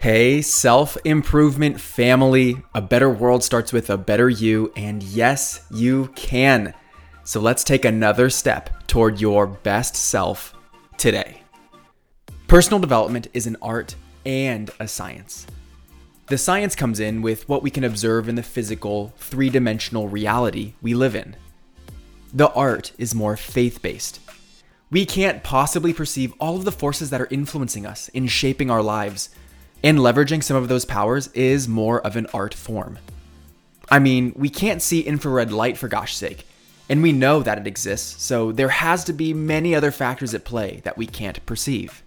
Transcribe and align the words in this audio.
Hey, 0.00 0.40
self 0.40 0.96
improvement 1.04 1.78
family. 1.78 2.62
A 2.74 2.80
better 2.80 3.10
world 3.10 3.44
starts 3.44 3.70
with 3.70 3.90
a 3.90 3.98
better 3.98 4.30
you, 4.30 4.72
and 4.74 5.02
yes, 5.02 5.66
you 5.70 6.06
can. 6.16 6.72
So 7.24 7.38
let's 7.38 7.62
take 7.62 7.84
another 7.84 8.30
step 8.30 8.86
toward 8.86 9.20
your 9.20 9.46
best 9.46 9.94
self 9.94 10.54
today. 10.96 11.42
Personal 12.46 12.80
development 12.80 13.26
is 13.34 13.46
an 13.46 13.58
art 13.60 13.94
and 14.24 14.70
a 14.80 14.88
science. 14.88 15.46
The 16.28 16.38
science 16.38 16.74
comes 16.74 16.98
in 16.98 17.20
with 17.20 17.46
what 17.46 17.62
we 17.62 17.70
can 17.70 17.84
observe 17.84 18.26
in 18.26 18.36
the 18.36 18.42
physical, 18.42 19.12
three 19.18 19.50
dimensional 19.50 20.08
reality 20.08 20.72
we 20.80 20.94
live 20.94 21.14
in. 21.14 21.36
The 22.32 22.50
art 22.52 22.92
is 22.96 23.14
more 23.14 23.36
faith 23.36 23.82
based. 23.82 24.18
We 24.90 25.04
can't 25.04 25.42
possibly 25.42 25.92
perceive 25.92 26.32
all 26.40 26.56
of 26.56 26.64
the 26.64 26.72
forces 26.72 27.10
that 27.10 27.20
are 27.20 27.28
influencing 27.30 27.84
us 27.84 28.08
in 28.08 28.28
shaping 28.28 28.70
our 28.70 28.82
lives 28.82 29.28
and 29.82 29.98
leveraging 29.98 30.42
some 30.42 30.56
of 30.56 30.68
those 30.68 30.84
powers 30.84 31.28
is 31.28 31.68
more 31.68 32.00
of 32.00 32.16
an 32.16 32.26
art 32.34 32.54
form. 32.54 32.98
I 33.90 33.98
mean, 33.98 34.32
we 34.36 34.48
can't 34.48 34.82
see 34.82 35.00
infrared 35.00 35.52
light 35.52 35.76
for 35.76 35.88
gosh 35.88 36.14
sake, 36.14 36.46
and 36.88 37.02
we 37.02 37.12
know 37.12 37.42
that 37.42 37.58
it 37.58 37.66
exists, 37.66 38.22
so 38.22 38.52
there 38.52 38.68
has 38.68 39.04
to 39.04 39.12
be 39.12 39.34
many 39.34 39.74
other 39.74 39.90
factors 39.90 40.34
at 40.34 40.44
play 40.44 40.80
that 40.84 40.96
we 40.96 41.06
can't 41.06 41.44
perceive. 41.46 42.02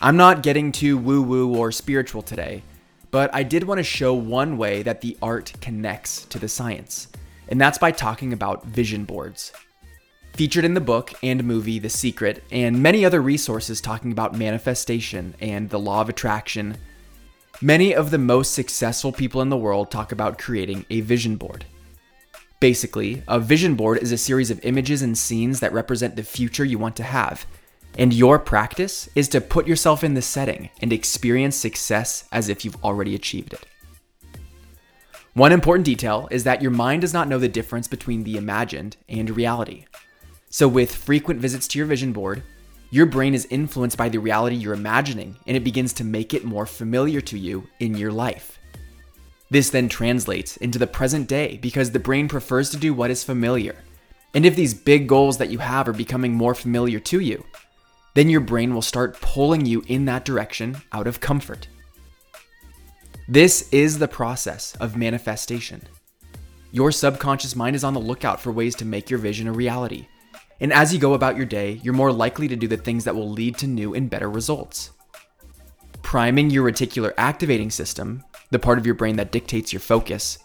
I'm 0.00 0.16
not 0.16 0.42
getting 0.42 0.72
too 0.72 0.98
woo 0.98 1.22
woo 1.22 1.56
or 1.56 1.72
spiritual 1.72 2.22
today, 2.22 2.62
but 3.10 3.34
I 3.34 3.44
did 3.44 3.64
want 3.64 3.78
to 3.78 3.84
show 3.84 4.12
one 4.12 4.58
way 4.58 4.82
that 4.82 5.00
the 5.00 5.16
art 5.22 5.52
connects 5.60 6.26
to 6.26 6.38
the 6.38 6.48
science, 6.48 7.08
and 7.48 7.60
that's 7.60 7.78
by 7.78 7.92
talking 7.92 8.32
about 8.32 8.66
vision 8.66 9.04
boards 9.04 9.52
featured 10.36 10.66
in 10.66 10.74
the 10.74 10.80
book 10.82 11.14
and 11.22 11.42
movie 11.42 11.78
The 11.78 11.88
Secret, 11.88 12.44
and 12.50 12.82
many 12.82 13.06
other 13.06 13.22
resources 13.22 13.80
talking 13.80 14.12
about 14.12 14.36
manifestation 14.36 15.34
and 15.40 15.70
the 15.70 15.78
law 15.78 16.02
of 16.02 16.10
attraction. 16.10 16.76
Many 17.62 17.94
of 17.94 18.10
the 18.10 18.18
most 18.18 18.52
successful 18.52 19.12
people 19.12 19.40
in 19.40 19.48
the 19.48 19.56
world 19.56 19.90
talk 19.90 20.12
about 20.12 20.38
creating 20.38 20.84
a 20.90 21.00
vision 21.00 21.36
board. 21.36 21.64
Basically, 22.60 23.22
a 23.26 23.40
vision 23.40 23.76
board 23.76 24.02
is 24.02 24.12
a 24.12 24.18
series 24.18 24.50
of 24.50 24.62
images 24.62 25.00
and 25.00 25.16
scenes 25.16 25.60
that 25.60 25.72
represent 25.72 26.16
the 26.16 26.22
future 26.22 26.66
you 26.66 26.78
want 26.78 26.96
to 26.96 27.02
have. 27.02 27.46
And 27.96 28.12
your 28.12 28.38
practice 28.38 29.08
is 29.14 29.28
to 29.28 29.40
put 29.40 29.66
yourself 29.66 30.04
in 30.04 30.12
the 30.12 30.20
setting 30.20 30.68
and 30.82 30.92
experience 30.92 31.56
success 31.56 32.28
as 32.30 32.50
if 32.50 32.62
you've 32.62 32.84
already 32.84 33.14
achieved 33.14 33.54
it. 33.54 33.64
One 35.32 35.52
important 35.52 35.86
detail 35.86 36.28
is 36.30 36.44
that 36.44 36.60
your 36.60 36.72
mind 36.72 37.00
does 37.00 37.14
not 37.14 37.26
know 37.26 37.38
the 37.38 37.48
difference 37.48 37.88
between 37.88 38.24
the 38.24 38.36
imagined 38.36 38.98
and 39.08 39.34
reality. 39.34 39.86
So, 40.56 40.66
with 40.66 40.96
frequent 40.96 41.38
visits 41.38 41.68
to 41.68 41.78
your 41.78 41.86
vision 41.86 42.14
board, 42.14 42.42
your 42.88 43.04
brain 43.04 43.34
is 43.34 43.46
influenced 43.50 43.98
by 43.98 44.08
the 44.08 44.16
reality 44.16 44.56
you're 44.56 44.72
imagining 44.72 45.36
and 45.46 45.54
it 45.54 45.62
begins 45.62 45.92
to 45.92 46.02
make 46.02 46.32
it 46.32 46.46
more 46.46 46.64
familiar 46.64 47.20
to 47.20 47.38
you 47.38 47.68
in 47.78 47.94
your 47.94 48.10
life. 48.10 48.58
This 49.50 49.68
then 49.68 49.90
translates 49.90 50.56
into 50.56 50.78
the 50.78 50.86
present 50.86 51.28
day 51.28 51.58
because 51.58 51.90
the 51.90 51.98
brain 51.98 52.26
prefers 52.26 52.70
to 52.70 52.78
do 52.78 52.94
what 52.94 53.10
is 53.10 53.22
familiar. 53.22 53.76
And 54.32 54.46
if 54.46 54.56
these 54.56 54.72
big 54.72 55.06
goals 55.06 55.36
that 55.36 55.50
you 55.50 55.58
have 55.58 55.88
are 55.88 55.92
becoming 55.92 56.32
more 56.32 56.54
familiar 56.54 57.00
to 57.00 57.20
you, 57.20 57.44
then 58.14 58.30
your 58.30 58.40
brain 58.40 58.72
will 58.72 58.80
start 58.80 59.20
pulling 59.20 59.66
you 59.66 59.84
in 59.88 60.06
that 60.06 60.24
direction 60.24 60.78
out 60.90 61.06
of 61.06 61.20
comfort. 61.20 61.68
This 63.28 63.68
is 63.72 63.98
the 63.98 64.08
process 64.08 64.74
of 64.76 64.96
manifestation. 64.96 65.82
Your 66.72 66.92
subconscious 66.92 67.54
mind 67.54 67.76
is 67.76 67.84
on 67.84 67.92
the 67.92 68.00
lookout 68.00 68.40
for 68.40 68.52
ways 68.52 68.74
to 68.76 68.86
make 68.86 69.10
your 69.10 69.18
vision 69.18 69.48
a 69.48 69.52
reality 69.52 70.08
and 70.60 70.72
as 70.72 70.92
you 70.92 70.98
go 70.98 71.14
about 71.14 71.36
your 71.36 71.46
day, 71.46 71.80
you're 71.82 71.94
more 71.94 72.12
likely 72.12 72.48
to 72.48 72.56
do 72.56 72.66
the 72.66 72.76
things 72.76 73.04
that 73.04 73.14
will 73.14 73.30
lead 73.30 73.58
to 73.58 73.66
new 73.66 73.94
and 73.94 74.10
better 74.10 74.30
results. 74.30 74.90
Priming 76.02 76.50
your 76.50 76.70
reticular 76.70 77.12
activating 77.18 77.70
system, 77.70 78.24
the 78.50 78.58
part 78.58 78.78
of 78.78 78.86
your 78.86 78.94
brain 78.94 79.16
that 79.16 79.32
dictates 79.32 79.72
your 79.72 79.80
focus, 79.80 80.38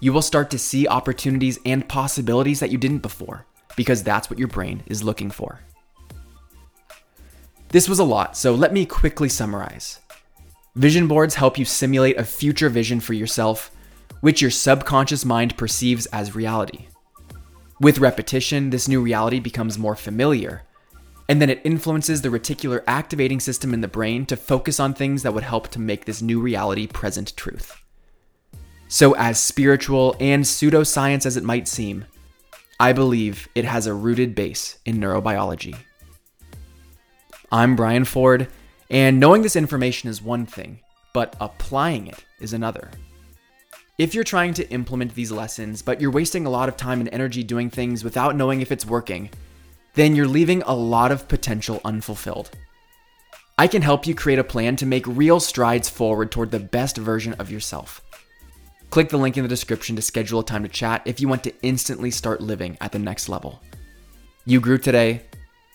you 0.00 0.12
will 0.12 0.22
start 0.22 0.50
to 0.50 0.58
see 0.58 0.88
opportunities 0.88 1.58
and 1.64 1.88
possibilities 1.88 2.60
that 2.60 2.70
you 2.70 2.78
didn't 2.78 2.98
before, 2.98 3.46
because 3.76 4.02
that's 4.02 4.30
what 4.30 4.38
your 4.38 4.48
brain 4.48 4.82
is 4.86 5.02
looking 5.02 5.30
for. 5.30 5.60
This 7.68 7.88
was 7.88 7.98
a 7.98 8.04
lot, 8.04 8.36
so 8.36 8.54
let 8.54 8.72
me 8.72 8.84
quickly 8.84 9.28
summarize. 9.28 10.00
Vision 10.74 11.06
boards 11.06 11.34
help 11.34 11.58
you 11.58 11.64
simulate 11.64 12.18
a 12.18 12.24
future 12.24 12.68
vision 12.68 13.00
for 13.00 13.12
yourself, 13.12 13.70
which 14.20 14.40
your 14.40 14.50
subconscious 14.50 15.24
mind 15.24 15.56
perceives 15.56 16.06
as 16.06 16.34
reality. 16.34 16.86
With 17.82 17.98
repetition, 17.98 18.70
this 18.70 18.86
new 18.86 19.02
reality 19.02 19.40
becomes 19.40 19.76
more 19.76 19.96
familiar, 19.96 20.62
and 21.28 21.42
then 21.42 21.50
it 21.50 21.60
influences 21.64 22.22
the 22.22 22.28
reticular 22.28 22.84
activating 22.86 23.40
system 23.40 23.74
in 23.74 23.80
the 23.80 23.88
brain 23.88 24.24
to 24.26 24.36
focus 24.36 24.78
on 24.78 24.94
things 24.94 25.24
that 25.24 25.34
would 25.34 25.42
help 25.42 25.66
to 25.70 25.80
make 25.80 26.04
this 26.04 26.22
new 26.22 26.40
reality 26.40 26.86
present 26.86 27.36
truth. 27.36 27.74
So, 28.86 29.16
as 29.16 29.42
spiritual 29.42 30.14
and 30.20 30.44
pseudoscience 30.44 31.26
as 31.26 31.36
it 31.36 31.42
might 31.42 31.66
seem, 31.66 32.04
I 32.78 32.92
believe 32.92 33.48
it 33.56 33.64
has 33.64 33.88
a 33.88 33.94
rooted 33.94 34.36
base 34.36 34.78
in 34.86 34.98
neurobiology. 34.98 35.74
I'm 37.50 37.74
Brian 37.74 38.04
Ford, 38.04 38.46
and 38.90 39.18
knowing 39.18 39.42
this 39.42 39.56
information 39.56 40.08
is 40.08 40.22
one 40.22 40.46
thing, 40.46 40.78
but 41.12 41.34
applying 41.40 42.06
it 42.06 42.24
is 42.38 42.52
another. 42.52 42.92
If 43.98 44.14
you're 44.14 44.24
trying 44.24 44.54
to 44.54 44.68
implement 44.70 45.14
these 45.14 45.30
lessons, 45.30 45.82
but 45.82 46.00
you're 46.00 46.10
wasting 46.10 46.46
a 46.46 46.50
lot 46.50 46.70
of 46.70 46.78
time 46.78 47.00
and 47.00 47.10
energy 47.12 47.42
doing 47.42 47.68
things 47.68 48.02
without 48.02 48.34
knowing 48.34 48.62
if 48.62 48.72
it's 48.72 48.86
working, 48.86 49.28
then 49.92 50.16
you're 50.16 50.26
leaving 50.26 50.62
a 50.62 50.74
lot 50.74 51.12
of 51.12 51.28
potential 51.28 51.78
unfulfilled. 51.84 52.50
I 53.58 53.66
can 53.66 53.82
help 53.82 54.06
you 54.06 54.14
create 54.14 54.38
a 54.38 54.44
plan 54.44 54.76
to 54.76 54.86
make 54.86 55.06
real 55.06 55.40
strides 55.40 55.90
forward 55.90 56.30
toward 56.30 56.50
the 56.50 56.58
best 56.58 56.96
version 56.96 57.34
of 57.34 57.50
yourself. 57.50 58.00
Click 58.88 59.10
the 59.10 59.18
link 59.18 59.36
in 59.36 59.42
the 59.42 59.48
description 59.48 59.94
to 59.96 60.02
schedule 60.02 60.40
a 60.40 60.44
time 60.44 60.62
to 60.62 60.70
chat 60.70 61.02
if 61.04 61.20
you 61.20 61.28
want 61.28 61.44
to 61.44 61.54
instantly 61.62 62.10
start 62.10 62.40
living 62.40 62.78
at 62.80 62.92
the 62.92 62.98
next 62.98 63.28
level. 63.28 63.62
You 64.46 64.58
grew 64.58 64.78
today. 64.78 65.20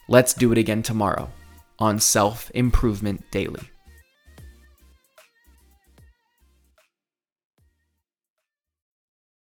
Let's 0.07 0.33
do 0.33 0.51
it 0.51 0.57
again 0.57 0.81
tomorrow 0.81 1.29
on 1.77 2.00
Self 2.00 2.50
Improvement 2.56 3.29
Daily. 3.29 3.69